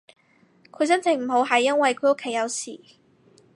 [0.71, 2.95] 佢心情唔好係因為佢屋企有事